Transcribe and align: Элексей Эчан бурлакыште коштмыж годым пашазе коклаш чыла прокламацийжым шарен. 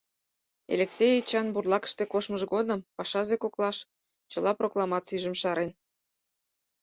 Элексей 0.73 1.11
Эчан 1.19 1.47
бурлакыште 1.53 2.03
коштмыж 2.13 2.43
годым 2.53 2.79
пашазе 2.95 3.35
коклаш 3.43 3.77
чыла 4.31 4.51
прокламацийжым 4.59 5.35
шарен. 5.41 5.71